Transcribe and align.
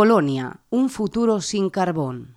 Polonia, 0.00 0.60
un 0.70 0.88
futuro 0.88 1.42
sin 1.42 1.68
carbón. 1.68 2.34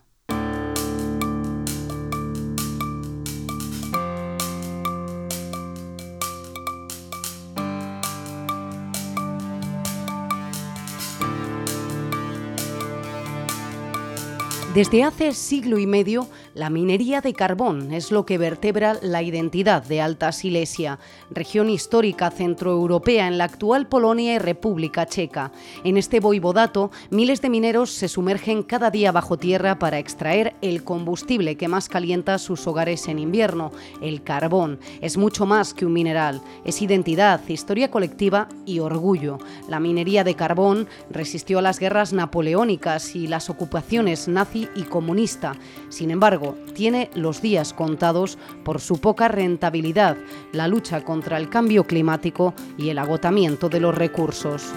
Desde 14.73 15.05
hace 15.05 15.31
siglo 15.31 15.77
y 15.77 15.87
medio, 15.87 16.27
la 16.55 16.69
minería 16.69 17.19
de 17.21 17.33
carbón 17.33 17.91
es 17.93 18.11
lo 18.11 18.27
que 18.27 18.37
vertebra 18.37 18.97
la 19.01 19.23
identidad 19.23 19.83
de 19.83 20.01
Alta 20.01 20.31
Silesia, 20.31 20.99
región 21.31 21.67
histórica 21.67 22.29
centroeuropea 22.29 23.27
en 23.27 23.39
la 23.39 23.45
actual 23.45 23.87
Polonia 23.87 24.35
y 24.35 24.39
República 24.39 25.07
Checa. 25.07 25.51
En 25.83 25.97
este 25.97 26.19
voivodato, 26.19 26.91
miles 27.09 27.41
de 27.41 27.49
mineros 27.49 27.89
se 27.89 28.07
sumergen 28.07 28.61
cada 28.61 28.91
día 28.91 29.11
bajo 29.11 29.37
tierra 29.37 29.79
para 29.79 29.97
extraer 29.97 30.53
el 30.61 30.83
combustible 30.83 31.55
que 31.55 31.67
más 31.67 31.89
calienta 31.89 32.37
sus 32.37 32.67
hogares 32.67 33.07
en 33.07 33.17
invierno, 33.17 33.71
el 34.01 34.21
carbón. 34.21 34.79
Es 35.01 35.17
mucho 35.17 35.47
más 35.47 35.73
que 35.73 35.87
un 35.87 35.93
mineral, 35.93 36.41
es 36.65 36.83
identidad, 36.83 37.41
historia 37.47 37.89
colectiva 37.89 38.47
y 38.65 38.77
orgullo. 38.77 39.39
La 39.67 39.79
minería 39.79 40.23
de 40.23 40.35
carbón 40.35 40.87
resistió 41.09 41.57
a 41.57 41.63
las 41.63 41.79
guerras 41.79 42.13
napoleónicas 42.13 43.15
y 43.15 43.25
las 43.25 43.49
ocupaciones 43.49 44.27
nazi 44.27 44.67
y 44.75 44.83
comunista. 44.83 45.55
Sin 45.89 46.11
embargo, 46.11 46.42
tiene 46.73 47.09
los 47.15 47.41
días 47.41 47.73
contados 47.73 48.37
por 48.63 48.79
su 48.79 48.99
poca 48.99 49.27
rentabilidad, 49.27 50.17
la 50.51 50.67
lucha 50.67 51.03
contra 51.03 51.37
el 51.37 51.49
cambio 51.49 51.85
climático 51.85 52.53
y 52.77 52.89
el 52.89 52.97
agotamiento 52.97 53.69
de 53.69 53.79
los 53.79 53.95
recursos. 53.95 54.73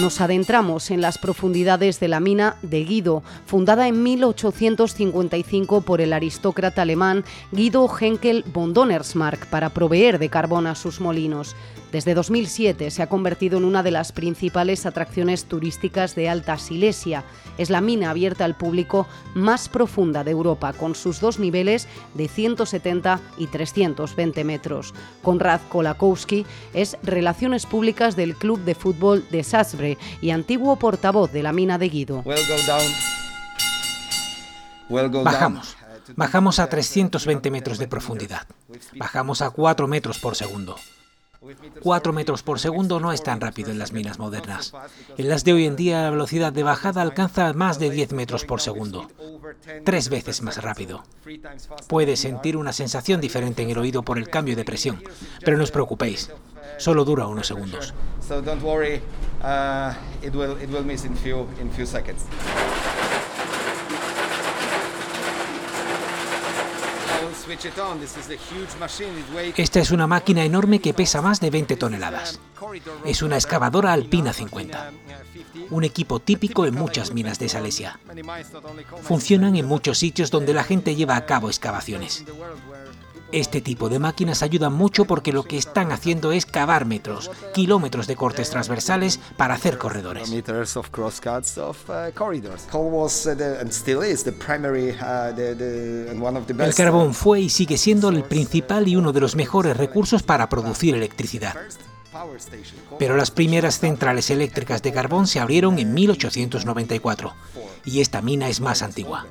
Nos 0.00 0.20
adentramos 0.20 0.90
en 0.90 1.00
las 1.00 1.16
profundidades 1.16 2.00
de 2.00 2.08
la 2.08 2.20
mina 2.20 2.56
de 2.60 2.84
Guido, 2.84 3.22
fundada 3.46 3.88
en 3.88 4.02
1855 4.02 5.80
por 5.80 6.02
el 6.02 6.12
aristócrata 6.12 6.82
alemán 6.82 7.24
Guido 7.50 7.88
Henkel 7.98 8.44
von 8.52 8.74
Donnersmarck 8.74 9.46
para 9.46 9.70
proveer 9.70 10.18
de 10.18 10.28
carbón 10.28 10.66
a 10.66 10.74
sus 10.74 11.00
molinos. 11.00 11.56
Desde 11.96 12.12
2007 12.12 12.90
se 12.90 13.02
ha 13.02 13.06
convertido 13.06 13.56
en 13.56 13.64
una 13.64 13.82
de 13.82 13.90
las 13.90 14.12
principales 14.12 14.84
atracciones 14.84 15.46
turísticas 15.46 16.14
de 16.14 16.28
Alta 16.28 16.58
Silesia. 16.58 17.24
Es 17.56 17.70
la 17.70 17.80
mina 17.80 18.10
abierta 18.10 18.44
al 18.44 18.54
público 18.54 19.06
más 19.34 19.70
profunda 19.70 20.22
de 20.22 20.32
Europa, 20.32 20.74
con 20.74 20.94
sus 20.94 21.20
dos 21.20 21.38
niveles 21.38 21.88
de 22.12 22.28
170 22.28 23.18
y 23.38 23.46
320 23.46 24.44
metros. 24.44 24.92
Konrad 25.22 25.62
Kolakowski 25.70 26.44
es 26.74 26.98
Relaciones 27.02 27.64
Públicas 27.64 28.14
del 28.14 28.36
Club 28.36 28.60
de 28.66 28.74
Fútbol 28.74 29.24
de 29.30 29.42
Sasbre 29.42 29.96
y 30.20 30.32
antiguo 30.32 30.76
portavoz 30.76 31.32
de 31.32 31.42
la 31.42 31.54
mina 31.54 31.78
de 31.78 31.88
Guido. 31.88 32.22
Bajamos. 35.24 35.78
Bajamos 36.14 36.58
a 36.58 36.68
320 36.68 37.50
metros 37.50 37.78
de 37.78 37.88
profundidad. 37.88 38.46
Bajamos 38.98 39.40
a 39.40 39.48
4 39.48 39.88
metros 39.88 40.18
por 40.18 40.36
segundo. 40.36 40.76
4 41.82 42.12
metros 42.12 42.42
por 42.42 42.58
segundo 42.58 43.00
no 43.00 43.12
es 43.12 43.22
tan 43.22 43.40
rápido 43.40 43.70
en 43.70 43.78
las 43.78 43.92
minas 43.92 44.18
modernas. 44.18 44.72
En 45.16 45.28
las 45.28 45.44
de 45.44 45.52
hoy 45.52 45.66
en 45.66 45.76
día 45.76 46.02
la 46.02 46.10
velocidad 46.10 46.52
de 46.52 46.62
bajada 46.62 47.02
alcanza 47.02 47.52
más 47.52 47.78
de 47.78 47.90
10 47.90 48.12
metros 48.12 48.44
por 48.44 48.60
segundo, 48.60 49.08
tres 49.84 50.08
veces 50.08 50.42
más 50.42 50.62
rápido. 50.62 51.04
Puede 51.86 52.16
sentir 52.16 52.56
una 52.56 52.72
sensación 52.72 53.20
diferente 53.20 53.62
en 53.62 53.70
el 53.70 53.78
oído 53.78 54.02
por 54.02 54.18
el 54.18 54.28
cambio 54.28 54.56
de 54.56 54.64
presión, 54.64 55.02
pero 55.44 55.56
no 55.56 55.64
os 55.64 55.70
preocupéis, 55.70 56.30
solo 56.78 57.04
dura 57.04 57.26
unos 57.26 57.46
segundos. 57.46 57.94
Esta 69.56 69.80
es 69.80 69.90
una 69.90 70.06
máquina 70.06 70.44
enorme 70.44 70.80
que 70.80 70.94
pesa 70.94 71.22
más 71.22 71.40
de 71.40 71.50
20 71.50 71.76
toneladas. 71.76 72.40
Es 73.04 73.22
una 73.22 73.36
excavadora 73.36 73.92
Alpina 73.92 74.32
50, 74.32 74.90
un 75.70 75.84
equipo 75.84 76.20
típico 76.20 76.66
en 76.66 76.74
muchas 76.74 77.12
minas 77.12 77.38
de 77.38 77.48
Salesia. 77.48 78.00
Funcionan 79.02 79.56
en 79.56 79.66
muchos 79.66 79.98
sitios 79.98 80.30
donde 80.30 80.54
la 80.54 80.64
gente 80.64 80.94
lleva 80.94 81.16
a 81.16 81.26
cabo 81.26 81.48
excavaciones. 81.48 82.24
Este 83.32 83.60
tipo 83.60 83.88
de 83.88 83.98
máquinas 83.98 84.42
ayudan 84.42 84.72
mucho 84.72 85.04
porque 85.04 85.32
lo 85.32 85.42
que 85.42 85.58
están 85.58 85.92
haciendo 85.92 86.32
es 86.32 86.46
cavar 86.46 86.84
metros, 86.84 87.30
kilómetros 87.54 88.06
de 88.06 88.16
cortes 88.16 88.50
transversales 88.50 89.18
para 89.36 89.54
hacer 89.54 89.78
corredores. 89.78 90.30
El 96.58 96.74
carbón 96.74 97.14
fue 97.14 97.40
y 97.40 97.48
sigue 97.48 97.78
siendo 97.78 98.08
el 98.08 98.22
principal 98.24 98.88
y 98.88 98.96
uno 98.96 99.12
de 99.12 99.20
los 99.20 99.36
mejores 99.36 99.76
recursos 99.76 100.22
para 100.22 100.48
producir 100.48 100.94
electricidad. 100.94 101.54
Pero 102.98 103.16
las 103.16 103.30
primeras 103.30 103.78
centrales 103.78 104.30
eléctricas 104.30 104.82
de 104.82 104.92
carbón 104.92 105.26
se 105.26 105.40
abrieron 105.40 105.78
en 105.78 105.92
1894 105.92 107.34
y 107.84 108.00
esta 108.00 108.22
mina 108.22 108.48
es 108.48 108.60
más 108.60 108.82
antigua. 108.82 109.26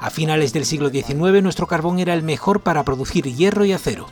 A 0.00 0.10
finales 0.10 0.52
del 0.52 0.64
siglo 0.64 0.90
XIX 0.90 1.42
nuestro 1.42 1.66
carbón 1.66 1.98
era 1.98 2.14
el 2.14 2.22
mejor 2.22 2.60
para 2.60 2.84
producir 2.84 3.24
hierro 3.24 3.64
y 3.64 3.72
acero. 3.72 4.06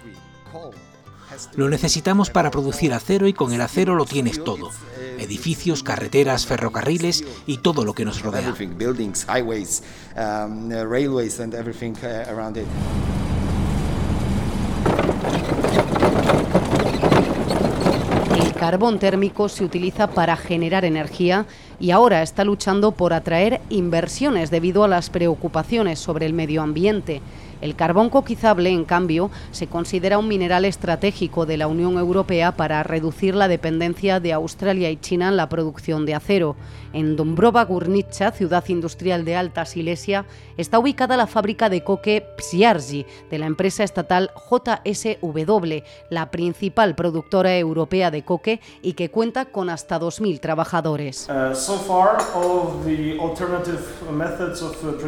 Lo 1.54 1.68
necesitamos 1.68 2.30
para 2.30 2.50
producir 2.50 2.92
acero 2.92 3.26
y 3.26 3.32
con 3.32 3.52
el 3.52 3.60
acero 3.60 3.94
lo 3.94 4.04
tienes 4.04 4.42
todo. 4.42 4.70
Edificios, 5.18 5.82
carreteras, 5.82 6.46
ferrocarriles 6.46 7.24
y 7.46 7.58
todo 7.58 7.84
lo 7.84 7.94
que 7.94 8.04
nos 8.04 8.22
rodea. 8.22 8.54
El 18.34 18.52
carbón 18.54 18.98
térmico 18.98 19.48
se 19.48 19.64
utiliza 19.64 20.08
para 20.08 20.36
generar 20.36 20.84
energía 20.84 21.46
y 21.78 21.90
ahora 21.90 22.22
está 22.22 22.44
luchando 22.44 22.92
por 22.92 23.12
atraer 23.12 23.60
inversiones 23.68 24.50
debido 24.50 24.84
a 24.84 24.88
las 24.88 25.10
preocupaciones 25.10 25.98
sobre 25.98 26.26
el 26.26 26.32
medio 26.32 26.62
ambiente. 26.62 27.22
El 27.60 27.74
carbón 27.74 28.10
coquizable, 28.10 28.70
en 28.70 28.84
cambio, 28.84 29.30
se 29.50 29.66
considera 29.66 30.18
un 30.18 30.28
mineral 30.28 30.64
estratégico 30.66 31.46
de 31.46 31.56
la 31.56 31.66
Unión 31.66 31.96
Europea 31.96 32.52
para 32.52 32.82
reducir 32.82 33.34
la 33.34 33.48
dependencia 33.48 34.20
de 34.20 34.34
Australia 34.34 34.90
y 34.90 34.98
China 34.98 35.28
en 35.28 35.36
la 35.36 35.48
producción 35.48 36.04
de 36.04 36.14
acero. 36.14 36.54
En 36.92 37.16
Dombrova 37.16 37.64
Gurnica, 37.64 38.30
ciudad 38.30 38.64
industrial 38.68 39.24
de 39.24 39.36
Alta 39.36 39.64
Silesia, 39.64 40.26
está 40.56 40.78
ubicada 40.78 41.16
la 41.16 41.26
fábrica 41.26 41.68
de 41.68 41.82
coque 41.82 42.26
Psiarzi 42.36 43.06
de 43.30 43.38
la 43.38 43.46
empresa 43.46 43.84
estatal 43.84 44.30
JSW, 44.50 45.82
la 46.10 46.30
principal 46.30 46.94
productora 46.94 47.56
europea 47.56 48.10
de 48.10 48.22
coque 48.22 48.60
y 48.82 48.92
que 48.92 49.10
cuenta 49.10 49.46
con 49.46 49.70
hasta 49.70 49.98
2.000 49.98 50.40
trabajadores. 50.40 51.28
Uh, 51.28 51.54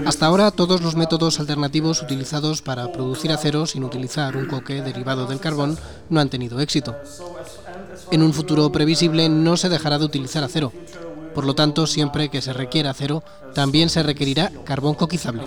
hasta 0.06 0.26
ahora 0.26 0.50
todos 0.50 0.80
los 0.80 0.96
métodos 0.96 1.40
alternativos 1.40 2.02
utilizados 2.02 2.62
para 2.62 2.90
producir 2.92 3.32
acero 3.32 3.66
sin 3.66 3.84
utilizar 3.84 4.36
un 4.36 4.46
coque 4.46 4.82
derivado 4.82 5.26
del 5.26 5.40
carbón 5.40 5.78
no 6.08 6.20
han 6.20 6.28
tenido 6.28 6.60
éxito. 6.60 6.96
En 8.10 8.22
un 8.22 8.32
futuro 8.32 8.70
previsible 8.72 9.28
no 9.28 9.56
se 9.56 9.68
dejará 9.68 9.98
de 9.98 10.04
utilizar 10.04 10.44
acero. 10.44 10.72
Por 11.34 11.44
lo 11.44 11.54
tanto, 11.54 11.86
siempre 11.86 12.30
que 12.30 12.42
se 12.42 12.52
requiera 12.52 12.90
acero, 12.90 13.22
también 13.54 13.90
se 13.90 14.02
requerirá 14.02 14.50
carbón 14.64 14.94
coquizable. 14.94 15.44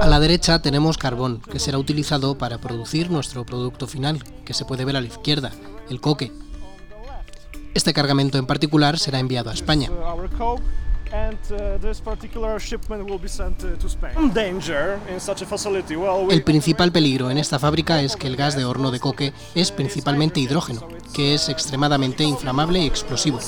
A 0.00 0.06
la 0.06 0.20
derecha 0.20 0.60
tenemos 0.60 0.98
carbón, 0.98 1.40
que 1.40 1.58
será 1.58 1.78
utilizado 1.78 2.36
para 2.38 2.58
producir 2.58 3.10
nuestro 3.10 3.44
producto 3.44 3.86
final, 3.86 4.22
que 4.44 4.54
se 4.54 4.64
puede 4.64 4.84
ver 4.84 4.96
a 4.96 5.00
la 5.00 5.06
izquierda, 5.06 5.52
el 5.88 6.00
coque. 6.00 6.32
Este 7.74 7.92
cargamento 7.92 8.38
en 8.38 8.46
particular 8.46 8.98
será 8.98 9.18
enviado 9.20 9.50
a 9.50 9.54
España. 9.54 9.90
El 16.30 16.42
principal 16.42 16.92
peligro 16.92 17.30
en 17.30 17.38
esta 17.38 17.58
fábrica 17.58 18.02
es 18.02 18.16
que 18.16 18.26
el 18.26 18.36
gas 18.36 18.56
de 18.56 18.64
horno 18.64 18.90
de 18.90 18.98
coque 18.98 19.32
es 19.54 19.70
principalmente 19.70 20.40
hidrógeno, 20.40 20.88
que 21.14 21.34
es 21.34 21.48
extremadamente 21.48 22.24
inflamable 22.24 22.80
y 22.80 22.86
explosivo. 22.86 23.38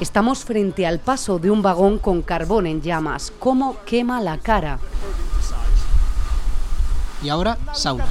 Estamos 0.00 0.44
frente 0.44 0.86
al 0.86 0.98
paso 0.98 1.38
de 1.38 1.50
un 1.50 1.62
vagón 1.62 1.98
con 1.98 2.20
carbón 2.22 2.66
en 2.66 2.82
llamas. 2.82 3.32
¿Cómo 3.38 3.76
quema 3.86 4.20
la 4.20 4.38
cara? 4.38 4.80
Y 7.22 7.28
ahora, 7.28 7.56
sauna. 7.72 8.04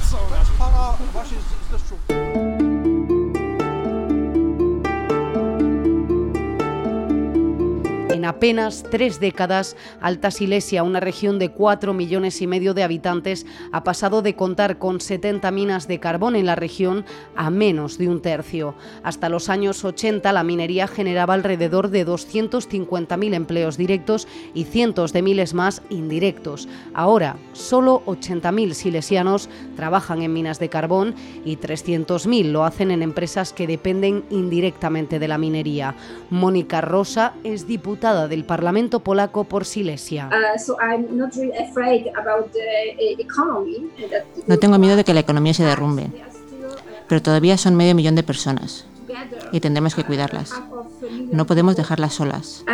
En 8.24 8.28
apenas 8.28 8.82
tres 8.90 9.20
décadas, 9.20 9.76
Alta 10.00 10.30
Silesia, 10.30 10.82
una 10.82 10.98
región 10.98 11.38
de 11.38 11.50
4 11.50 11.92
millones 11.92 12.40
y 12.40 12.46
medio 12.46 12.72
de 12.72 12.82
habitantes, 12.82 13.44
ha 13.70 13.84
pasado 13.84 14.22
de 14.22 14.34
contar 14.34 14.78
con 14.78 15.02
70 15.02 15.50
minas 15.50 15.88
de 15.88 16.00
carbón 16.00 16.34
en 16.34 16.46
la 16.46 16.54
región 16.54 17.04
a 17.36 17.50
menos 17.50 17.98
de 17.98 18.08
un 18.08 18.22
tercio. 18.22 18.76
Hasta 19.02 19.28
los 19.28 19.50
años 19.50 19.84
80, 19.84 20.32
la 20.32 20.42
minería 20.42 20.86
generaba 20.86 21.34
alrededor 21.34 21.90
de 21.90 22.06
250.000 22.06 23.34
empleos 23.34 23.76
directos 23.76 24.26
y 24.54 24.64
cientos 24.64 25.12
de 25.12 25.20
miles 25.20 25.52
más 25.52 25.82
indirectos. 25.90 26.66
Ahora, 26.94 27.36
solo 27.52 28.02
80.000 28.06 28.72
silesianos 28.72 29.50
trabajan 29.76 30.22
en 30.22 30.32
minas 30.32 30.58
de 30.58 30.70
carbón 30.70 31.14
y 31.44 31.58
300.000 31.58 32.52
lo 32.52 32.64
hacen 32.64 32.90
en 32.90 33.02
empresas 33.02 33.52
que 33.52 33.66
dependen 33.66 34.24
indirectamente 34.30 35.18
de 35.18 35.28
la 35.28 35.36
minería. 35.36 35.94
Mónica 36.30 36.80
Rosa 36.80 37.34
es 37.44 37.66
diputada 37.66 38.13
del 38.28 38.44
Parlamento 38.44 39.00
polaco 39.00 39.44
por 39.44 39.64
Silesia. 39.64 40.28
No 44.46 44.58
tengo 44.58 44.78
miedo 44.78 44.96
de 44.96 45.04
que 45.04 45.14
la 45.14 45.20
economía 45.20 45.54
se 45.54 45.64
derrumbe, 45.64 46.06
pero 47.08 47.22
todavía 47.22 47.56
son 47.58 47.76
medio 47.76 47.94
millón 47.94 48.14
de 48.14 48.22
personas 48.22 48.86
y 49.52 49.60
tendremos 49.60 49.94
que 49.94 50.04
cuidarlas. 50.04 50.52
No 51.30 51.46
podemos 51.46 51.76
dejarlas 51.76 52.14
solas. 52.14 52.64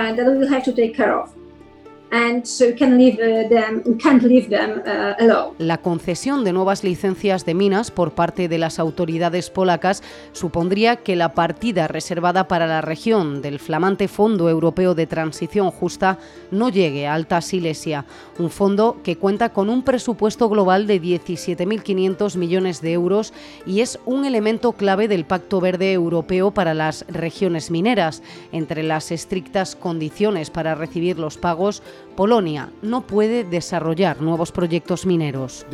La 5.59 5.79
concesión 5.79 6.43
de 6.43 6.53
nuevas 6.53 6.83
licencias 6.83 7.45
de 7.45 7.55
minas 7.55 7.93
por 7.93 8.13
parte 8.13 8.49
de 8.49 8.59
las 8.59 8.81
autoridades 8.81 9.49
polacas 9.51 10.03
supondría 10.33 10.97
que 10.97 11.15
la 11.15 11.35
partida 11.35 11.87
reservada 11.87 12.49
para 12.49 12.67
la 12.67 12.81
región 12.81 13.43
del 13.43 13.61
flamante 13.61 14.09
Fondo 14.09 14.49
Europeo 14.49 14.97
de 14.97 15.07
Transición 15.07 15.71
Justa 15.71 16.19
no 16.51 16.69
llegue 16.69 17.07
a 17.07 17.15
Alta 17.15 17.41
Silesia, 17.41 18.07
un 18.39 18.51
fondo 18.51 18.99
que 19.05 19.17
cuenta 19.17 19.53
con 19.53 19.71
un 19.71 19.85
presupuesto 19.85 20.49
global 20.49 20.89
de 20.89 21.01
17.500 21.01 22.37
millones 22.37 22.81
de 22.81 22.93
euros 22.93 23.33
y 23.67 23.83
es 23.83 24.01
un 24.05 24.25
elemento 24.25 24.73
clave 24.73 25.07
del 25.07 25.27
Pacto 25.27 25.61
Verde 25.61 25.93
Europeo 25.93 26.51
para 26.51 26.75
las 26.75 27.05
regiones 27.09 27.71
mineras. 27.71 28.23
Entre 28.51 28.83
las 28.83 29.13
estrictas 29.13 29.77
condiciones 29.77 30.51
para 30.51 30.75
recibir 30.75 31.19
los 31.19 31.39
pagos, 31.39 31.83
Polonia 32.17 32.71
no 32.83 33.07
puede 33.07 33.45
desarrollar 33.45 34.21
nuevos 34.21 34.53
proyectos 34.53 35.07
mineros. 35.07 35.65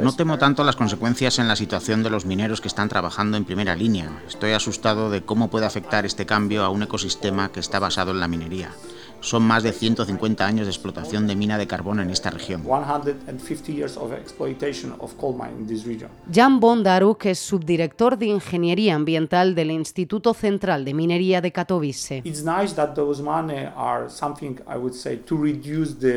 No 0.00 0.12
temo 0.16 0.38
tanto 0.38 0.64
las 0.64 0.76
consecuencias 0.76 1.38
en 1.38 1.48
la 1.48 1.56
situación 1.56 2.02
de 2.02 2.10
los 2.10 2.26
mineros 2.26 2.60
que 2.60 2.68
están 2.68 2.88
trabajando 2.88 3.36
en 3.36 3.44
primera 3.44 3.76
línea. 3.76 4.22
Estoy 4.26 4.52
asustado 4.52 5.10
de 5.10 5.22
cómo 5.22 5.50
puede 5.50 5.66
afectar 5.66 6.04
este 6.04 6.26
cambio 6.26 6.64
a 6.64 6.70
un 6.70 6.82
ecosistema 6.82 7.50
que 7.50 7.60
está 7.60 7.78
basado 7.78 8.10
en 8.10 8.20
la 8.20 8.28
minería 8.28 8.70
son 9.20 9.42
más 9.42 9.62
de 9.62 9.72
150 9.72 10.46
años 10.46 10.66
de 10.66 10.72
explotación 10.72 11.26
de 11.26 11.36
mina 11.36 11.58
de 11.58 11.66
carbón 11.66 12.00
en 12.00 12.10
esta 12.10 12.30
región. 12.30 12.62
Jan 16.32 16.60
Bondaruk 16.60 17.26
es 17.26 17.38
subdirector 17.38 18.18
de 18.18 18.26
Ingeniería 18.26 18.94
Ambiental 18.94 19.54
del 19.54 19.70
Instituto 19.70 20.34
Central 20.34 20.84
de 20.84 20.94
Minería 20.94 21.40
de 21.40 21.52
Katowice. 21.52 22.22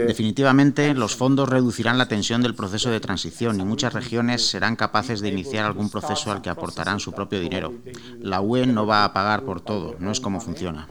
Definitivamente, 0.07 0.93
los 0.93 1.15
fondos 1.15 1.49
reducirán 1.49 1.97
la 1.97 2.07
tensión 2.07 2.41
del 2.41 2.55
proceso 2.55 2.89
de 2.89 2.99
transición 2.99 3.59
y 3.59 3.63
muchas 3.63 3.93
regiones 3.93 4.47
serán 4.47 4.75
capaces 4.75 5.21
de 5.21 5.29
iniciar 5.29 5.65
algún 5.65 5.89
proceso 5.89 6.31
al 6.31 6.41
que 6.41 6.49
aportarán 6.49 6.99
su 6.99 7.11
propio 7.11 7.39
dinero. 7.39 7.73
La 8.19 8.41
UE 8.41 8.65
no 8.65 8.85
va 8.85 9.03
a 9.03 9.13
pagar 9.13 9.43
por 9.43 9.61
todo, 9.61 9.95
no 9.99 10.11
es 10.11 10.19
como 10.19 10.39
funciona. 10.39 10.87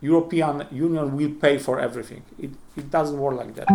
European 0.00 0.66
Union 0.70 1.16
will 1.16 1.30
pay 1.40 1.58
for 1.58 1.78
everything. 1.78 2.22
It, 2.38 2.50
it 2.76 2.90
doesn't 2.90 3.18
work 3.18 3.36
like 3.36 3.54
that. 3.56 3.68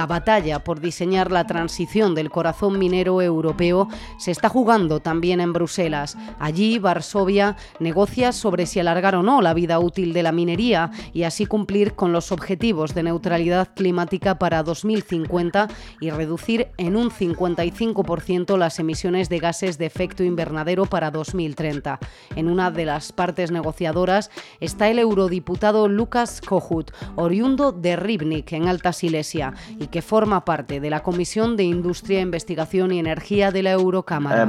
La 0.00 0.06
batalla 0.06 0.64
por 0.64 0.80
diseñar 0.80 1.30
la 1.30 1.46
transición 1.46 2.14
del 2.14 2.30
corazón 2.30 2.78
minero 2.78 3.20
europeo 3.20 3.86
se 4.16 4.30
está 4.30 4.48
jugando 4.48 5.00
también 5.00 5.42
en 5.42 5.52
Bruselas. 5.52 6.16
Allí, 6.38 6.78
Varsovia 6.78 7.58
negocia 7.80 8.32
sobre 8.32 8.64
si 8.64 8.80
alargar 8.80 9.14
o 9.14 9.22
no 9.22 9.42
la 9.42 9.52
vida 9.52 9.78
útil 9.78 10.14
de 10.14 10.22
la 10.22 10.32
minería 10.32 10.90
y 11.12 11.24
así 11.24 11.44
cumplir 11.44 11.92
con 11.96 12.14
los 12.14 12.32
objetivos 12.32 12.94
de 12.94 13.02
neutralidad 13.02 13.74
climática 13.74 14.38
para 14.38 14.62
2050 14.62 15.68
y 16.00 16.08
reducir 16.08 16.68
en 16.78 16.96
un 16.96 17.10
55% 17.10 18.56
las 18.56 18.78
emisiones 18.78 19.28
de 19.28 19.38
gases 19.38 19.76
de 19.76 19.84
efecto 19.84 20.24
invernadero 20.24 20.86
para 20.86 21.10
2030. 21.10 21.98
En 22.36 22.48
una 22.48 22.70
de 22.70 22.86
las 22.86 23.12
partes 23.12 23.50
negociadoras 23.50 24.30
está 24.60 24.88
el 24.88 24.98
eurodiputado 24.98 25.88
Lucas 25.88 26.40
Kohut, 26.40 26.90
oriundo 27.16 27.72
de 27.72 27.96
Ribnik, 27.96 28.50
en 28.52 28.66
Alta 28.66 28.94
Silesia, 28.94 29.52
que 29.90 30.02
forma 30.02 30.44
parte 30.44 30.80
de 30.80 30.90
la 30.90 31.02
Comisión 31.02 31.56
de 31.56 31.64
Industria, 31.64 32.20
Investigación 32.20 32.92
y 32.92 32.98
Energía 32.98 33.50
de 33.50 33.62
la 33.62 33.72
Eurocámara. 33.72 34.48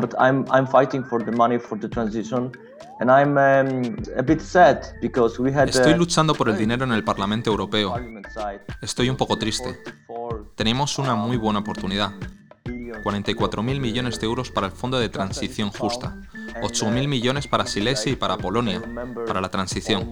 Estoy 5.65 5.95
luchando 5.95 6.35
por 6.35 6.49
el 6.49 6.57
dinero 6.57 6.83
en 6.83 6.91
el 6.91 7.03
Parlamento 7.03 7.49
Europeo. 7.49 7.95
Estoy 8.81 9.09
un 9.09 9.17
poco 9.17 9.37
triste. 9.37 9.79
Tenemos 10.55 10.99
una 10.99 11.15
muy 11.15 11.37
buena 11.37 11.59
oportunidad. 11.59 12.11
44.000 13.03 13.79
millones 13.79 14.19
de 14.19 14.25
euros 14.27 14.51
para 14.51 14.67
el 14.67 14.73
Fondo 14.73 14.99
de 14.99 15.09
Transición 15.09 15.71
Justa, 15.71 16.17
8.000 16.61 17.07
millones 17.07 17.47
para 17.47 17.65
Silesia 17.65 18.11
y 18.11 18.15
para 18.15 18.37
Polonia, 18.37 18.81
para 19.25 19.41
la 19.41 19.49
transición. 19.49 20.09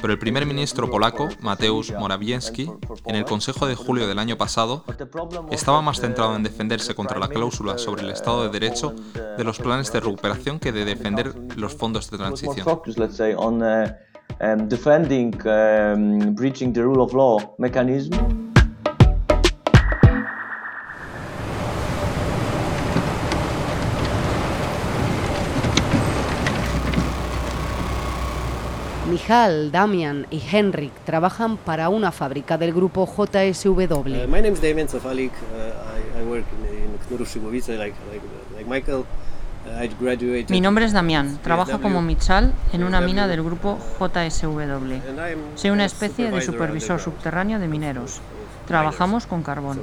Pero 0.00 0.12
el 0.12 0.18
primer 0.18 0.46
ministro 0.46 0.90
polaco, 0.90 1.28
Mateusz 1.40 1.92
Morawiecki, 1.92 2.70
en 3.06 3.14
el 3.16 3.24
Consejo 3.24 3.66
de 3.66 3.74
julio 3.74 4.06
del 4.06 4.18
año 4.18 4.36
pasado, 4.36 4.84
estaba 5.50 5.82
más 5.82 6.00
centrado 6.00 6.36
en 6.36 6.42
defenderse 6.42 6.94
contra 6.94 7.18
la 7.18 7.28
cláusula 7.28 7.78
sobre 7.78 8.02
el 8.02 8.10
Estado 8.10 8.44
de 8.44 8.50
Derecho 8.50 8.94
de 9.36 9.44
los 9.44 9.58
planes 9.58 9.92
de 9.92 10.00
recuperación 10.00 10.58
que 10.58 10.72
de 10.72 10.84
defender 10.84 11.34
los 11.56 11.74
fondos 11.74 12.10
de 12.10 12.18
transición. 12.18 12.66
Mijal, 29.30 29.70
Damian 29.70 30.26
y 30.28 30.42
Henrik 30.50 30.92
trabajan 31.04 31.56
para 31.56 31.88
una 31.88 32.10
fábrica 32.10 32.58
del 32.58 32.72
grupo 32.72 33.06
JSW. 33.06 33.70
Uh, 33.70 34.26
my 34.26 34.42
name 34.42 34.48
is 34.48 34.60
Damian 34.60 34.88
Safalik. 34.88 35.30
Uh, 35.30 36.18
I, 36.18 36.24
work 36.24 36.44
in, 36.58 36.66
in 36.66 37.78
like, 37.78 37.94
like, 38.56 38.68
Michael. 38.68 39.04
Uh, 39.64 40.50
Mi 40.50 40.60
nombre 40.60 40.84
es 40.84 40.92
Damián, 40.92 41.38
trabajo 41.44 41.80
como 41.80 42.02
Michal 42.02 42.52
en 42.72 42.82
una 42.82 43.00
mina 43.00 43.28
del 43.28 43.44
grupo 43.44 43.78
JSW. 44.00 44.98
Soy 45.54 45.70
una 45.70 45.84
especie 45.84 46.32
de 46.32 46.40
supervisor 46.40 46.98
subterráneo 46.98 47.60
de 47.60 47.68
mineros. 47.68 48.20
Trabajamos 48.66 49.26
con 49.26 49.44
carbón. 49.44 49.78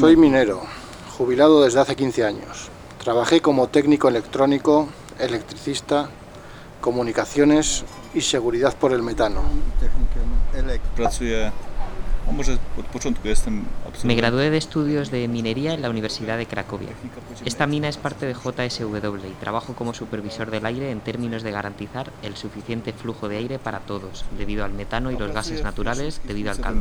Soy 0.00 0.16
minero 0.16 0.85
jubilado 1.16 1.64
desde 1.64 1.80
hace 1.80 1.96
15 1.96 2.24
años. 2.24 2.68
Trabajé 3.02 3.40
como 3.40 3.68
técnico 3.68 4.08
electrónico, 4.08 4.88
electricista, 5.18 6.08
comunicaciones 6.80 7.84
y 8.14 8.20
seguridad 8.20 8.76
por 8.76 8.92
el 8.92 9.02
metano. 9.02 9.42
Me 14.02 14.14
gradué 14.16 14.50
de 14.50 14.58
estudios 14.58 15.10
de 15.12 15.28
minería 15.28 15.74
en 15.74 15.82
la 15.82 15.90
Universidad 15.90 16.36
de 16.36 16.46
Cracovia. 16.46 16.88
Esta 17.44 17.66
mina 17.66 17.88
es 17.88 17.96
parte 17.96 18.26
de 18.26 18.34
JSW 18.34 19.26
y 19.26 19.34
trabajo 19.40 19.74
como 19.74 19.94
supervisor 19.94 20.50
del 20.50 20.66
aire 20.66 20.90
en 20.90 21.00
términos 21.00 21.44
de 21.44 21.52
garantizar 21.52 22.10
el 22.22 22.36
suficiente 22.36 22.92
flujo 22.92 23.28
de 23.28 23.36
aire 23.36 23.58
para 23.60 23.78
todos, 23.80 24.24
debido 24.36 24.64
al 24.64 24.72
metano 24.72 25.12
y 25.12 25.16
los 25.16 25.32
gases 25.32 25.62
naturales 25.62 26.20
debido 26.24 26.50
al 26.50 26.58
calor. 26.60 26.80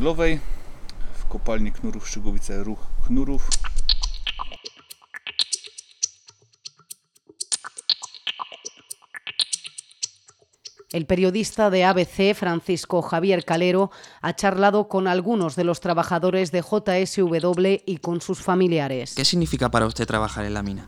El 10.91 11.05
periodista 11.05 11.69
de 11.69 11.83
ABC, 11.83 12.35
Francisco 12.35 13.01
Javier 13.01 13.43
Calero, 13.43 13.91
ha 14.21 14.35
charlado 14.35 14.87
con 14.87 15.07
algunos 15.07 15.55
de 15.55 15.63
los 15.63 15.79
trabajadores 15.79 16.51
de 16.51 16.61
JSW 16.61 17.81
y 17.85 17.97
con 17.97 18.21
sus 18.21 18.41
familiares. 18.41 19.13
¿Qué 19.15 19.25
significa 19.25 19.69
para 19.69 19.87
usted 19.87 20.05
trabajar 20.05 20.45
en 20.45 20.53
la 20.53 20.63
mina? 20.63 20.87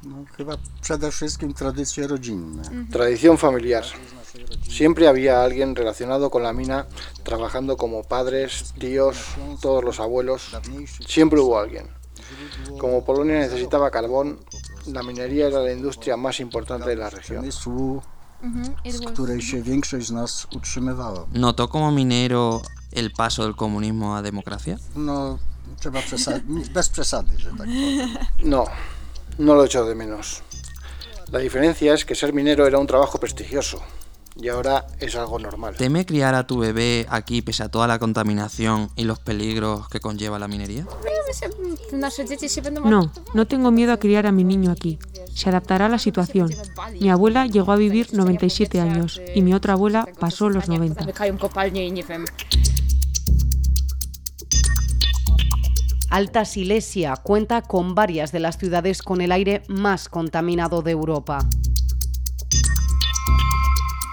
Tradición 2.91 3.37
familiar. 3.37 3.83
Siempre 4.61 5.07
había 5.07 5.43
alguien 5.43 5.75
relacionado 5.75 6.29
con 6.29 6.43
la 6.43 6.53
mina, 6.53 6.87
trabajando 7.23 7.75
como 7.75 8.03
padres, 8.03 8.73
tíos, 8.79 9.17
todos 9.61 9.83
los 9.83 9.99
abuelos. 9.99 10.55
Siempre 11.07 11.39
hubo 11.39 11.57
alguien. 11.57 11.87
Como 12.79 13.03
Polonia 13.03 13.39
necesitaba 13.39 13.89
carbón, 13.89 14.39
la 14.85 15.01
minería 15.01 15.47
era 15.47 15.59
la 15.59 15.71
industria 15.71 16.17
más 16.17 16.39
importante 16.39 16.89
de 16.89 16.95
la 16.95 17.09
región. 17.09 17.45
¿Notó 21.34 21.70
como 21.70 21.91
minero 21.91 22.62
el 22.91 23.12
paso 23.12 23.44
del 23.44 23.56
comunismo 23.56 24.15
a 24.15 24.22
democracia? 24.22 24.79
No, 24.96 25.39
no, 28.44 28.65
no 29.38 29.56
lo 29.56 29.65
echo 29.65 29.86
de 29.86 29.96
menos. 29.96 30.44
La 31.32 31.39
diferencia 31.39 31.94
es 31.94 32.06
que 32.06 32.15
ser 32.15 32.34
minero 32.34 32.65
era 32.65 32.79
un 32.79 32.88
trabajo 32.88 33.20
prestigioso 33.20 33.82
y 34.39 34.50
ahora 34.50 34.88
es 35.00 35.15
algo 35.15 35.39
normal. 35.39 35.75
¿Teme 35.77 36.06
criar 36.06 36.36
a 36.36 36.48
tu 36.48 36.60
bebé 36.60 37.06
aquí 37.10 37.41
pese 37.41 37.63
a 37.63 37.70
toda 37.70 37.88
la 37.88 38.00
contaminación 38.00 38.89
y 38.96 39.03
los 39.03 39.20
peligros 39.20 39.88
que 39.89 40.00
conlleva 40.00 40.39
la 40.39 40.48
minería? 40.48 40.86
No, 42.84 43.12
no 43.34 43.48
tengo 43.48 43.72
miedo 43.72 43.94
a 43.94 43.98
criar 43.98 44.25
a 44.25 44.32
mi 44.32 44.44
niño 44.44 44.72
aquí 44.72 45.00
se 45.38 45.50
adaptará 45.50 45.86
a 45.86 45.89
la 45.89 46.00
situación. 46.00 46.50
Mi 47.00 47.10
abuela 47.12 47.46
llegó 47.46 47.72
a 47.72 47.75
vivir 47.75 48.08
97 48.12 48.82
años 48.82 49.22
y 49.36 49.44
mi 49.44 49.53
otra 49.53 49.74
abuela 49.74 50.08
pasó 50.20 50.50
los 50.50 50.67
90. 50.67 51.06
Alta 56.10 56.46
Silesia 56.46 57.17
cuenta 57.17 57.62
con 57.62 57.94
varias 57.94 58.32
de 58.32 58.39
las 58.39 58.58
ciudades 58.58 59.03
con 59.03 59.22
el 59.22 59.32
aire 59.32 59.62
más 59.67 60.10
contaminado 60.10 60.82
de 60.82 60.91
Europa. 60.91 61.48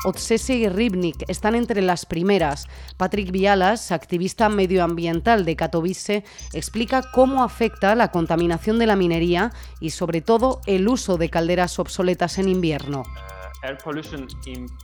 Otsese 0.05 0.55
y 0.55 0.69
Ribnik 0.69 1.25
están 1.29 1.55
entre 1.55 1.83
las 1.83 2.07
primeras. 2.07 2.69
Patrick 2.97 3.31
Vialas, 3.31 3.91
activista 3.91 4.49
medioambiental 4.49 5.45
de 5.45 5.57
Katowice, 5.57 6.25
explica 6.53 7.03
cómo 7.13 7.43
afecta 7.43 7.95
la 7.95 8.11
contaminación 8.11 8.79
de 8.79 8.87
la 8.87 8.97
minería 8.97 9.53
y 9.81 9.91
sobre 9.91 10.21
todo 10.21 10.61
el 10.67 10.89
uso 10.89 11.17
de 11.17 11.31
calderas 11.31 11.79
obsoletas 11.79 12.39
en 12.39 12.49
invierno. 12.49 13.03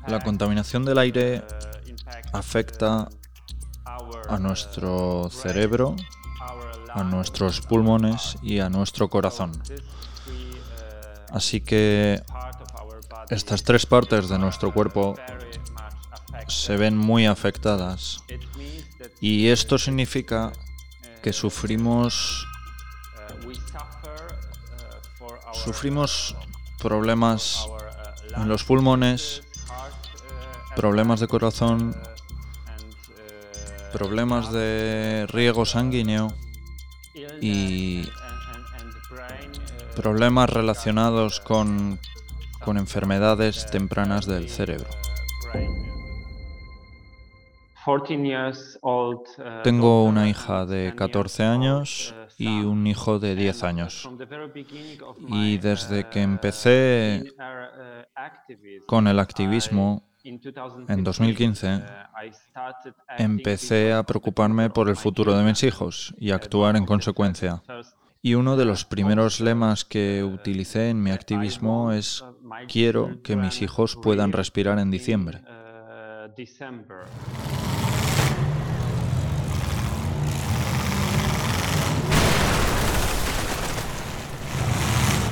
La 0.06 0.20
contaminación 0.20 0.84
del 0.86 0.98
aire 0.98 1.42
afecta 2.32 3.08
a 4.28 4.38
nuestro 4.38 5.28
cerebro, 5.28 5.96
a 6.94 7.04
nuestros 7.04 7.60
pulmones 7.60 8.36
y 8.42 8.60
a 8.60 8.70
nuestro 8.70 9.10
corazón. 9.10 9.52
Así 11.30 11.60
que 11.60 12.22
estas 13.30 13.62
tres 13.62 13.86
partes 13.86 14.28
de 14.28 14.38
nuestro 14.38 14.72
cuerpo 14.72 15.14
se 16.48 16.76
ven 16.76 16.96
muy 16.96 17.26
afectadas. 17.26 18.24
Y 19.20 19.48
esto 19.48 19.78
significa 19.78 20.52
que 21.22 21.32
sufrimos 21.32 22.46
sufrimos 25.52 26.36
problemas 26.78 27.66
en 28.36 28.48
los 28.48 28.64
pulmones, 28.64 29.42
problemas 30.74 31.20
de 31.20 31.28
corazón, 31.28 31.94
problemas 33.92 34.52
de 34.52 35.26
riego 35.28 35.66
sanguíneo 35.66 36.32
y 37.40 38.08
problemas 39.94 40.48
relacionados 40.48 41.40
con 41.40 41.98
con 42.64 42.76
enfermedades 42.76 43.66
tempranas 43.66 44.26
del 44.26 44.48
cerebro. 44.48 44.88
Tengo 49.64 50.04
una 50.04 50.28
hija 50.28 50.66
de 50.66 50.94
14 50.94 51.44
años 51.44 52.14
y 52.36 52.60
un 52.60 52.86
hijo 52.86 53.18
de 53.18 53.34
10 53.34 53.64
años. 53.64 54.08
Y 55.28 55.58
desde 55.58 56.08
que 56.08 56.22
empecé 56.22 57.34
con 58.86 59.06
el 59.08 59.18
activismo 59.18 60.10
en 60.22 61.02
2015, 61.02 61.82
empecé 63.16 63.92
a 63.94 64.02
preocuparme 64.02 64.68
por 64.68 64.88
el 64.88 64.96
futuro 64.96 65.34
de 65.34 65.44
mis 65.44 65.62
hijos 65.62 66.14
y 66.18 66.32
actuar 66.32 66.76
en 66.76 66.84
consecuencia. 66.84 67.62
Y 68.22 68.34
uno 68.34 68.56
de 68.58 68.66
los 68.66 68.84
primeros 68.84 69.40
lemas 69.40 69.86
que 69.86 70.22
utilicé 70.22 70.90
en 70.90 71.02
mi 71.02 71.10
activismo 71.10 71.92
es 71.92 72.22
quiero 72.68 73.22
que 73.22 73.36
mis 73.36 73.62
hijos 73.62 73.96
puedan 73.96 74.32
respirar 74.32 74.78
en 74.78 74.90
diciembre. 74.90 75.40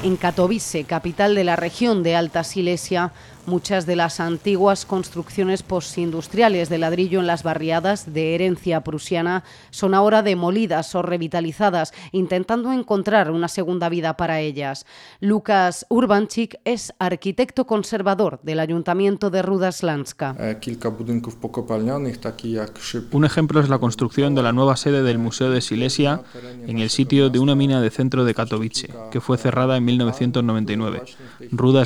En 0.03 0.17
Katowice, 0.17 0.85
capital 0.85 1.35
de 1.35 1.45
la 1.45 1.57
región 1.57 2.03
de 2.03 2.15
Alta 2.15 2.45
Silesia, 2.45 3.13
Muchas 3.49 3.87
de 3.87 3.97
las 3.97 4.21
antiguas 4.21 4.85
construcciones 4.85 5.63
postindustriales 5.63 6.69
de 6.69 6.77
ladrillo 6.77 7.19
en 7.19 7.27
las 7.27 7.43
barriadas 7.43 8.13
de 8.13 8.35
herencia 8.35 8.85
prusiana 8.85 9.43
son 9.71 9.95
ahora 9.95 10.23
demolidas 10.23 10.95
o 10.95 11.01
revitalizadas, 11.01 11.95
intentando 12.13 12.71
encontrar 12.75 13.31
una 13.31 13.49
segunda 13.49 13.89
vida 13.89 14.19
para 14.19 14.41
ellas. 14.41 14.85
Lucas 15.21 15.87
Urbanchik 15.89 16.61
es 16.67 16.93
arquitecto 16.99 17.67
conservador 17.67 18.39
del 18.43 18.61
Ayuntamiento 18.61 19.31
de 19.31 19.41
Rudaslanska. 19.41 20.37
Un 23.13 23.25
ejemplo 23.25 23.61
es 23.61 23.71
la 23.71 23.79
construcción 23.79 24.35
de 24.35 24.43
la 24.43 24.53
nueva 24.53 24.77
sede 24.77 25.03
del 25.03 25.17
Museo 25.17 25.49
de 25.49 25.63
Silesia 25.63 26.21
en 26.67 26.81
el 26.81 26.91
sitio 26.91 27.31
de 27.31 27.39
una 27.39 27.55
mina 27.55 27.81
de 27.81 27.89
centro 27.89 28.27
de 28.27 28.35
Katowice, 28.35 28.93
que 29.11 29.23
fue 29.23 29.39
cerrada 29.39 29.79
en 29.79 29.87
1999. 29.87 31.03
Ruda 31.51 31.85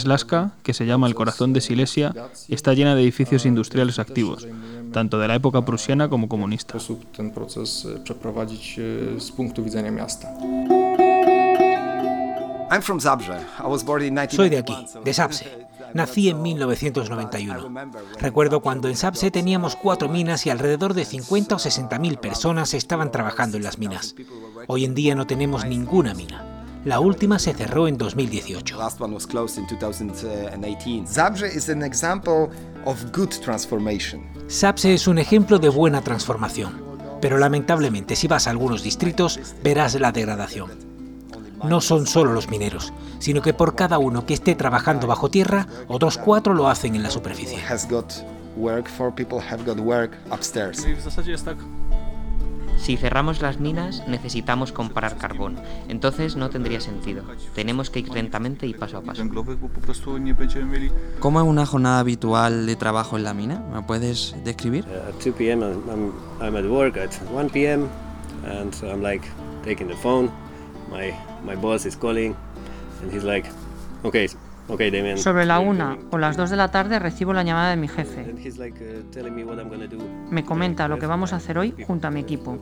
que 0.64 0.74
se 0.74 0.86
llama 0.86 1.06
el 1.06 1.14
corazón 1.14 1.51
de 1.52 1.60
Silesia 1.60 2.14
está 2.48 2.74
llena 2.74 2.94
de 2.94 3.02
edificios 3.02 3.46
industriales 3.46 3.98
activos, 3.98 4.46
tanto 4.92 5.18
de 5.18 5.28
la 5.28 5.34
época 5.34 5.64
prusiana 5.64 6.08
como 6.08 6.28
comunista. 6.28 6.78
Soy 14.30 14.48
de 14.48 14.58
aquí, 14.58 14.74
de 15.04 15.12
Sapse. 15.12 15.68
Nací 15.94 16.30
en 16.30 16.40
1991. 16.40 17.90
Recuerdo 18.18 18.60
cuando 18.60 18.88
en 18.88 18.96
Sapse 18.96 19.30
teníamos 19.30 19.76
cuatro 19.76 20.08
minas 20.08 20.46
y 20.46 20.50
alrededor 20.50 20.94
de 20.94 21.04
50 21.04 21.56
o 21.56 21.58
60 21.58 21.98
mil 21.98 22.16
personas 22.16 22.72
estaban 22.72 23.10
trabajando 23.10 23.58
en 23.58 23.64
las 23.64 23.78
minas. 23.78 24.14
Hoy 24.68 24.84
en 24.86 24.94
día 24.94 25.14
no 25.14 25.26
tenemos 25.26 25.66
ninguna 25.66 26.14
mina. 26.14 26.51
La 26.84 26.98
última 26.98 27.38
se 27.38 27.54
cerró 27.54 27.86
en 27.86 27.96
2018. 27.96 28.76
Sapse 34.48 34.92
es 34.92 35.06
un 35.06 35.18
ejemplo 35.18 35.60
de 35.60 35.68
buena 35.68 36.02
transformación, 36.02 36.82
pero 37.20 37.38
lamentablemente 37.38 38.16
si 38.16 38.26
vas 38.26 38.48
a 38.48 38.50
algunos 38.50 38.82
distritos 38.82 39.38
verás 39.62 39.94
la 39.94 40.10
degradación. 40.10 40.70
No 41.62 41.80
son 41.80 42.08
solo 42.08 42.32
los 42.32 42.48
mineros, 42.48 42.92
sino 43.20 43.42
que 43.42 43.54
por 43.54 43.76
cada 43.76 43.98
uno 43.98 44.26
que 44.26 44.34
esté 44.34 44.56
trabajando 44.56 45.06
bajo 45.06 45.30
tierra, 45.30 45.68
otros 45.86 46.18
cuatro 46.18 46.52
lo 46.52 46.68
hacen 46.68 46.96
en 46.96 47.04
la 47.04 47.10
superficie. 47.10 47.58
Si 52.82 52.96
cerramos 52.96 53.40
las 53.40 53.60
minas, 53.60 54.02
necesitamos 54.08 54.72
comprar 54.72 55.16
carbón. 55.16 55.54
Entonces 55.88 56.34
no 56.34 56.50
tendría 56.50 56.80
sentido. 56.80 57.22
Tenemos 57.54 57.90
que 57.90 58.00
ir 58.00 58.08
lentamente 58.08 58.66
y 58.66 58.74
paso 58.74 58.98
a 58.98 59.02
paso. 59.02 59.22
¿Cómo 61.20 61.40
es 61.40 61.46
una 61.46 61.64
jornada 61.64 62.00
habitual 62.00 62.66
de 62.66 62.74
trabajo 62.74 63.16
en 63.16 63.22
la 63.22 63.34
mina? 63.34 63.62
¿Me 63.72 63.82
puedes 63.82 64.34
describir? 64.42 64.84
At 64.86 65.14
2 65.24 65.32
p.m. 65.36 65.64
I'm, 65.64 66.12
I'm 66.40 66.56
at 66.56 66.64
work 66.64 66.96
at 66.96 67.14
1 67.32 67.50
p.m. 67.50 67.88
and 68.44 68.74
I'm 68.82 69.00
like 69.00 69.22
taking 69.64 69.86
the 69.86 69.96
phone. 69.96 70.28
My 70.90 71.14
my 71.44 71.54
boss 71.54 71.86
is 71.86 71.96
calling 71.96 72.34
and 73.00 73.12
he's 73.12 73.22
like, 73.22 73.48
"Okay, 74.02 74.28
sobre 75.16 75.46
la 75.46 75.60
una 75.60 75.98
o 76.10 76.18
las 76.18 76.36
dos 76.36 76.50
de 76.50 76.56
la 76.56 76.70
tarde 76.70 76.98
recibo 76.98 77.32
la 77.32 77.42
llamada 77.42 77.70
de 77.70 77.76
mi 77.76 77.88
jefe. 77.88 78.32
Uh, 78.32 80.30
Me 80.30 80.44
comenta 80.44 80.88
lo 80.88 80.98
que 80.98 81.06
vamos 81.06 81.32
a 81.32 81.36
hacer 81.36 81.58
hoy 81.58 81.74
junto 81.86 82.08
a 82.08 82.10
mi 82.10 82.20
equipo. 82.20 82.58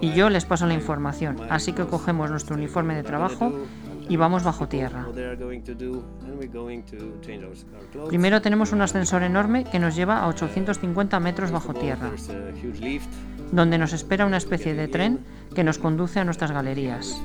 Y 0.00 0.12
yo 0.12 0.28
les 0.28 0.44
paso 0.44 0.66
la 0.66 0.74
información, 0.74 1.38
así 1.48 1.72
que 1.72 1.84
cogemos 1.86 2.30
nuestro 2.30 2.56
uniforme 2.56 2.94
de 2.94 3.02
trabajo 3.02 3.52
y 4.08 4.16
vamos 4.16 4.42
bajo 4.44 4.68
tierra. 4.68 5.06
Primero 8.08 8.42
tenemos 8.42 8.72
un 8.72 8.82
ascensor 8.82 9.22
enorme 9.22 9.64
que 9.64 9.78
nos 9.78 9.96
lleva 9.96 10.18
a 10.18 10.28
850 10.28 11.20
metros 11.20 11.50
bajo 11.50 11.72
tierra, 11.72 12.10
donde 13.52 13.78
nos 13.78 13.92
espera 13.92 14.26
una 14.26 14.36
especie 14.36 14.74
de 14.74 14.88
tren 14.88 15.20
que 15.54 15.64
nos 15.64 15.78
conduce 15.78 16.20
a 16.20 16.24
nuestras 16.24 16.50
galerías. 16.50 17.20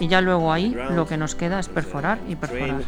Y 0.00 0.08
ya 0.08 0.20
luego 0.20 0.52
ahí 0.52 0.76
lo 0.90 1.06
que 1.06 1.16
nos 1.16 1.34
queda 1.34 1.60
es 1.60 1.68
perforar 1.68 2.18
y 2.28 2.36
perforar. 2.36 2.82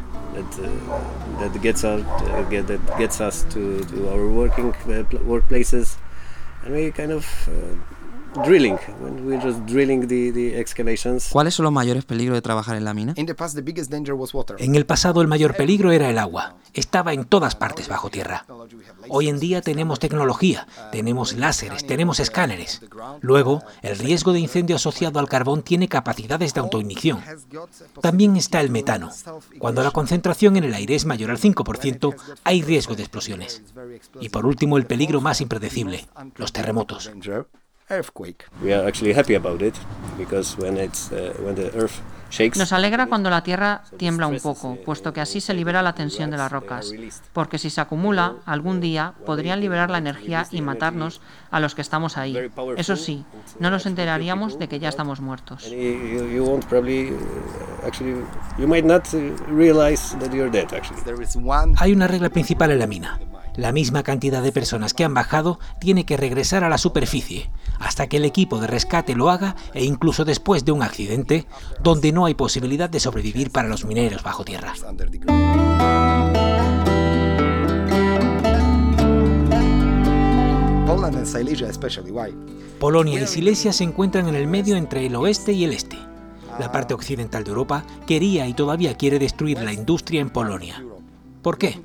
¿Cuáles 11.30 11.54
son 11.54 11.64
los 11.64 11.73
mayores 11.73 12.04
peligros 12.04 12.37
de 12.37 12.42
trabajar 12.42 12.76
en 12.76 12.85
la 12.85 12.95
mina? 12.95 13.14
En 13.16 14.75
el 14.75 14.87
pasado 14.87 15.23
el 15.23 15.28
mayor 15.28 15.57
peligro 15.57 15.92
era 15.92 16.09
el 16.11 16.18
agua. 16.18 16.57
Estaba 16.75 17.12
en 17.12 17.25
todas 17.25 17.54
partes 17.57 17.88
bajo 17.88 18.11
tierra. 18.11 18.47
Hoy 19.09 19.28
en 19.28 19.38
día 19.40 19.62
tenemos 19.62 19.99
tecnología, 19.99 20.66
tenemos 20.92 21.33
láseres, 21.35 21.87
tenemos 21.87 22.21
escáneres. 22.21 22.83
Luego, 23.21 23.62
el 23.83 23.99
riesgo 23.99 24.33
de 24.33 24.40
incendio 24.40 24.76
asociado 24.76 25.18
al 25.18 25.28
carbón 25.28 25.62
tiene 25.62 25.88
capacidades 25.88 26.54
de 26.54 26.61
autoignición. 26.61 27.23
También 28.00 28.37
está 28.37 28.61
el 28.61 28.71
metano. 28.71 29.11
Cuando 29.59 29.83
la 29.83 29.90
concentración 29.90 30.57
en 30.57 30.64
el 30.64 30.75
aire 30.75 30.95
es 30.95 31.07
mayor 31.07 31.30
al 31.30 31.38
5%, 31.38 32.14
hay 32.45 32.62
riesgo 32.62 32.95
de 32.95 33.02
explosiones. 33.02 33.62
Y 34.21 34.28
por 34.28 34.47
último, 34.47 34.76
el 34.76 34.87
peligro 34.87 35.21
más 35.21 35.40
impredecible, 35.40 36.07
los 36.37 36.52
terremotos. 36.52 37.11
Nos 42.57 42.73
alegra 42.73 43.07
cuando 43.07 43.30
la 43.30 43.42
Tierra 43.42 43.83
tiembla 43.97 44.26
un 44.26 44.38
poco, 44.40 44.76
puesto 44.85 45.14
que 45.14 45.23
así 45.23 45.40
se 45.40 45.54
libera 45.54 45.83
la 45.83 45.95
tensión 45.95 46.30
de 46.30 46.37
las 46.37 46.52
rocas, 46.52 46.92
porque 47.33 47.57
si 47.57 47.71
se 47.71 47.80
acumula, 47.80 48.35
algún 48.45 48.80
día 48.80 49.14
podrían 49.25 49.61
liberar 49.61 49.90
la 49.90 49.99
energía 49.99 50.47
y 50.50 50.61
matarnos 50.61 51.23
a 51.50 51.61
los 51.61 51.75
que 51.75 51.80
estamos 51.80 52.18
ahí. 52.18 52.37
Eso 52.76 52.97
sí, 52.97 53.25
no 53.59 53.71
nos 53.71 53.87
enteraríamos 53.87 54.59
de 54.59 54.68
que 54.68 54.78
ya 54.78 54.90
estamos 54.90 55.21
muertos. 55.21 55.64
Hay 61.78 61.92
una 61.92 62.07
regla 62.07 62.28
principal 62.28 62.71
en 62.71 62.78
la 62.78 62.87
mina. 62.87 63.18
La 63.58 63.72
misma 63.72 64.04
cantidad 64.04 64.40
de 64.40 64.52
personas 64.52 64.94
que 64.94 65.02
han 65.02 65.14
bajado 65.14 65.58
tiene 65.80 66.06
que 66.06 66.16
regresar 66.16 66.62
a 66.62 66.68
la 66.68 66.78
superficie, 66.78 67.50
hasta 67.80 68.06
que 68.06 68.18
el 68.18 68.24
equipo 68.24 68.60
de 68.60 68.68
rescate 68.68 69.16
lo 69.16 69.30
haga 69.30 69.56
e 69.74 69.84
incluso 69.84 70.24
después 70.24 70.64
de 70.64 70.70
un 70.70 70.80
accidente, 70.80 71.44
donde 71.82 72.12
no 72.12 72.26
hay 72.26 72.34
posibilidad 72.34 72.88
de 72.88 73.00
sobrevivir 73.00 73.50
para 73.50 73.66
los 73.66 73.84
mineros 73.84 74.22
bajo 74.22 74.44
tierra. 74.44 74.74
Polonia 82.78 83.20
y 83.20 83.26
Silesia 83.26 83.72
se 83.72 83.82
encuentran 83.82 84.28
en 84.28 84.36
el 84.36 84.46
medio 84.46 84.76
entre 84.76 85.04
el 85.04 85.16
oeste 85.16 85.52
y 85.52 85.64
el 85.64 85.72
este. 85.72 85.98
La 86.60 86.70
parte 86.70 86.94
occidental 86.94 87.42
de 87.42 87.50
Europa 87.50 87.84
quería 88.06 88.46
y 88.46 88.54
todavía 88.54 88.94
quiere 88.94 89.18
destruir 89.18 89.60
la 89.60 89.72
industria 89.72 90.20
en 90.20 90.30
Polonia. 90.30 90.84
¿Por 91.42 91.58
qué? 91.58 91.80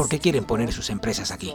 Porque 0.00 0.18
quieren 0.18 0.44
poner 0.46 0.72
sus 0.72 0.88
empresas 0.88 1.30
aquí. 1.30 1.54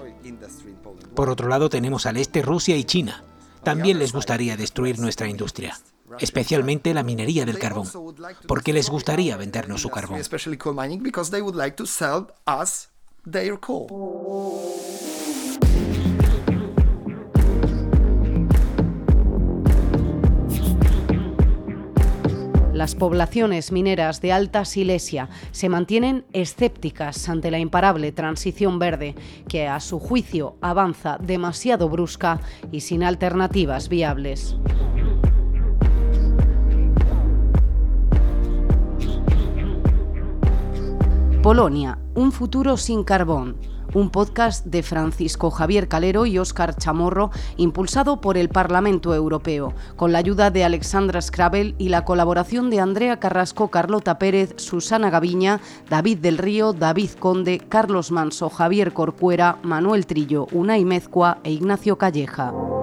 Por 1.16 1.32
otro 1.32 1.48
lado 1.48 1.68
tenemos 1.68 2.06
al 2.06 2.18
este 2.18 2.44
Rusia 2.44 2.78
y 2.78 2.84
China. 2.84 3.24
También 3.64 3.98
les 3.98 4.14
gustaría 4.14 4.56
destruir 4.56 5.00
nuestra 5.00 5.28
industria, 5.28 5.80
especialmente 6.20 6.94
la 6.94 7.02
minería 7.02 7.44
del 7.44 7.58
carbón, 7.58 7.90
porque 8.48 8.72
les 8.72 8.88
gustaría 8.92 9.36
vendernos 9.36 9.82
su 9.82 9.90
carbón. 9.90 10.20
Las 22.76 22.94
poblaciones 22.94 23.72
mineras 23.72 24.20
de 24.20 24.34
Alta 24.34 24.66
Silesia 24.66 25.30
se 25.52 25.70
mantienen 25.70 26.26
escépticas 26.34 27.30
ante 27.30 27.50
la 27.50 27.58
imparable 27.58 28.12
transición 28.12 28.80
verde 28.80 29.16
que 29.48 29.66
a 29.66 29.80
su 29.80 29.98
juicio 29.98 30.58
avanza 30.60 31.18
demasiado 31.22 31.88
brusca 31.88 32.42
y 32.74 32.82
sin 32.82 33.06
alternativas 33.06 33.88
viables. 33.88 34.58
Polonia, 41.42 41.98
un 42.14 42.34
futuro 42.34 42.76
sin 42.76 43.06
carbón 43.06 43.56
un 43.96 44.10
podcast 44.10 44.66
de 44.66 44.84
Francisco 44.84 45.50
Javier 45.50 45.88
Calero 45.88 46.26
y 46.26 46.38
Óscar 46.38 46.76
Chamorro, 46.76 47.32
impulsado 47.56 48.20
por 48.20 48.38
el 48.38 48.50
Parlamento 48.50 49.16
Europeo, 49.16 49.74
con 49.96 50.12
la 50.12 50.20
ayuda 50.20 50.52
de 50.52 50.66
Alexandra 50.66 51.22
Scrabel 51.22 51.76
y 51.78 51.88
la 51.88 52.04
colaboración 52.04 52.70
de 52.70 52.82
Andrea 52.82 53.20
Carrasco, 53.22 53.70
Carlota 53.70 54.20
Pérez, 54.20 54.54
Susana 54.58 55.10
Gaviña, 55.10 55.62
David 55.90 56.18
del 56.18 56.38
Río, 56.38 56.74
David 56.74 57.12
Conde, 57.20 57.60
Carlos 57.70 58.12
Manso, 58.12 58.50
Javier 58.50 58.92
Corcuera, 58.92 59.60
Manuel 59.64 60.06
Trillo, 60.06 60.48
Unai 60.52 60.84
Mezcua 60.84 61.38
e 61.46 61.52
Ignacio 61.52 61.98
Calleja. 61.98 62.75